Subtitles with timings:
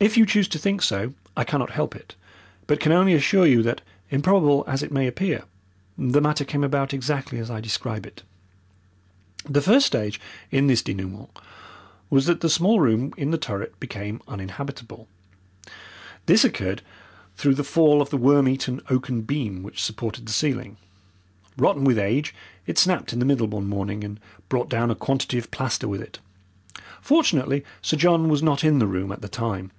[0.00, 2.14] If you choose to think so I cannot help it,
[2.68, 5.42] but can only assure you that, improbable as it may appear,
[5.98, 8.22] the matter came about exactly as I describe it.
[9.44, 10.20] The first stage
[10.52, 11.30] in this denouement
[12.10, 15.08] was that the small room in the turret became uninhabitable.
[16.26, 16.82] This occurred
[17.34, 20.76] through the fall of the worm eaten oaken beam which supported the ceiling.
[21.56, 22.32] Rotten with age,
[22.68, 26.00] it snapped in the middle one morning, and brought down a quantity of plaster with
[26.00, 26.20] it.
[27.02, 29.72] Fortunately Sir John was not in the room at the time.